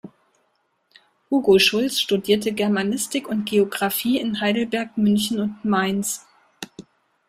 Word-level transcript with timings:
Hugo 1.29 1.59
Schultz 1.59 1.99
studierte 1.99 2.53
Germanistik 2.53 3.27
und 3.29 3.45
Geografie 3.45 4.19
in 4.19 4.41
Heidelberg, 4.41 4.97
München 4.97 5.39
und 5.39 5.63
Mainz. 5.63 6.25